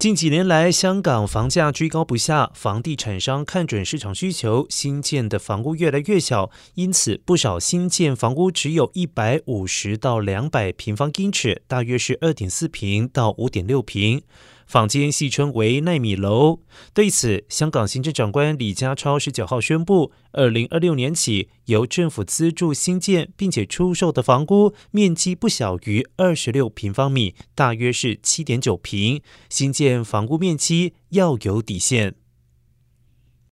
[0.00, 14.22] 近几年来，香港房价居高不下，房地产商看准市场需求，新建的房屋越来越小，因此不少新建房屋只有一百五十到两百平方英尺，大约是二点四平到五点六平。
[14.70, 16.60] 坊间戏称为“奈米楼”。
[16.94, 29.20] 对此，香港行政长官李家超十九号宣布，二零二六年起，由政府资助新建并且出售的房屋，面积不小于二十六平方米，大约是七点九平。
[29.48, 32.19] 新建房屋面积要有底线。